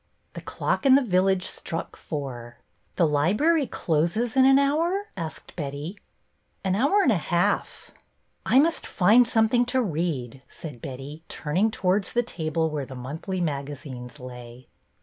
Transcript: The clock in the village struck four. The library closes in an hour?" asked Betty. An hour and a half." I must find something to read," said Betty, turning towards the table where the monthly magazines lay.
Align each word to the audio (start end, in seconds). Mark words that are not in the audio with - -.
The 0.33 0.41
clock 0.41 0.83
in 0.83 0.95
the 0.95 1.05
village 1.05 1.43
struck 1.43 1.95
four. 1.95 2.57
The 2.95 3.07
library 3.07 3.67
closes 3.67 4.35
in 4.35 4.45
an 4.45 4.57
hour?" 4.57 5.11
asked 5.15 5.55
Betty. 5.55 5.95
An 6.63 6.73
hour 6.75 7.03
and 7.03 7.11
a 7.11 7.17
half." 7.17 7.91
I 8.43 8.57
must 8.57 8.87
find 8.87 9.27
something 9.27 9.63
to 9.65 9.79
read," 9.79 10.41
said 10.49 10.81
Betty, 10.81 11.21
turning 11.27 11.69
towards 11.69 12.13
the 12.13 12.23
table 12.23 12.71
where 12.71 12.87
the 12.87 12.95
monthly 12.95 13.41
magazines 13.41 14.19
lay. 14.19 14.69